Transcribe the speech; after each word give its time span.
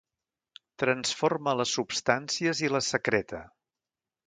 Transforma 0.83 1.53
les 1.59 1.75
substàncies 1.77 2.65
i 2.69 2.73
les 2.77 2.91
secreta. 2.97 3.45